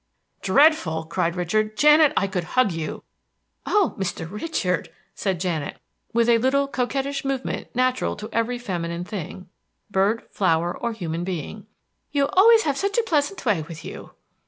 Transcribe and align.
"Dreadful!" 0.41 1.03
cried 1.03 1.35
Richard. 1.35 1.77
"Janet, 1.77 2.11
I 2.17 2.25
could 2.25 2.43
hug 2.57 2.71
you!" 2.71 3.03
"Oh, 3.67 3.93
Mr. 3.99 4.27
Richard," 4.27 4.89
said 5.13 5.39
Janet 5.39 5.77
with 6.11 6.27
a 6.27 6.39
little 6.39 6.67
coquettish 6.67 7.23
movement 7.23 7.67
natural 7.75 8.15
to 8.15 8.27
every 8.33 8.57
feminine 8.57 9.03
thing, 9.03 9.47
bird, 9.91 10.23
flower, 10.31 10.75
or 10.75 10.91
human 10.93 11.23
being, 11.23 11.67
"you've 12.11 12.31
always 12.33 12.63
such 12.63 12.97
a 12.97 13.03
pleasant 13.03 13.45
way 13.45 13.61
with 13.67 13.85
you." 13.85 14.09